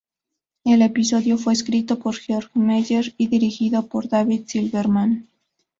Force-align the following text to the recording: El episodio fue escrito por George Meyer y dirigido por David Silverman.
El 0.63 0.81
episodio 0.81 1.37
fue 1.37 1.53
escrito 1.53 1.99
por 1.99 2.15
George 2.15 2.49
Meyer 2.55 3.13
y 3.17 3.27
dirigido 3.27 3.85
por 3.85 4.09
David 4.09 4.45
Silverman. 4.47 5.27